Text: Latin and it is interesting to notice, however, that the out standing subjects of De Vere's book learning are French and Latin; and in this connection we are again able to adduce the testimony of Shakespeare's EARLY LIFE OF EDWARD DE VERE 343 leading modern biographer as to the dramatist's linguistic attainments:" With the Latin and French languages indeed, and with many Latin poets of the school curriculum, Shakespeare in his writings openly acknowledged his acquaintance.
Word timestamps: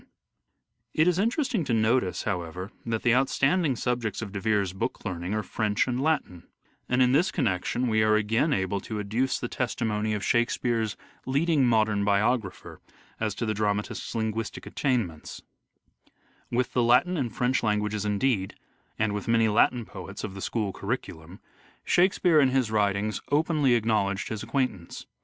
Latin 0.01 0.13
and 0.95 1.01
it 1.01 1.07
is 1.07 1.19
interesting 1.19 1.63
to 1.63 1.75
notice, 1.75 2.23
however, 2.23 2.71
that 2.87 3.03
the 3.03 3.13
out 3.13 3.29
standing 3.29 3.75
subjects 3.75 4.19
of 4.23 4.31
De 4.31 4.39
Vere's 4.39 4.73
book 4.73 5.05
learning 5.05 5.35
are 5.35 5.43
French 5.43 5.87
and 5.87 6.01
Latin; 6.01 6.47
and 6.89 7.03
in 7.03 7.11
this 7.11 7.29
connection 7.29 7.87
we 7.87 8.01
are 8.01 8.15
again 8.15 8.51
able 8.51 8.79
to 8.79 8.97
adduce 8.99 9.37
the 9.39 9.47
testimony 9.47 10.15
of 10.15 10.25
Shakespeare's 10.25 10.95
EARLY 10.95 10.97
LIFE 10.97 10.97
OF 10.97 11.27
EDWARD 11.27 11.45
DE 11.45 11.55
VERE 11.65 11.65
343 12.01 12.01
leading 12.01 12.03
modern 12.03 12.03
biographer 12.03 12.81
as 13.19 13.35
to 13.35 13.45
the 13.45 13.53
dramatist's 13.53 14.15
linguistic 14.15 14.65
attainments:" 14.65 15.43
With 16.59 16.73
the 16.73 16.81
Latin 16.81 17.15
and 17.15 17.31
French 17.35 17.61
languages 17.61 18.03
indeed, 18.03 18.55
and 18.97 19.13
with 19.13 19.27
many 19.27 19.49
Latin 19.49 19.85
poets 19.85 20.23
of 20.23 20.33
the 20.33 20.41
school 20.41 20.73
curriculum, 20.73 21.39
Shakespeare 21.83 22.39
in 22.39 22.49
his 22.49 22.71
writings 22.71 23.21
openly 23.31 23.75
acknowledged 23.75 24.29
his 24.29 24.41
acquaintance. 24.41 25.05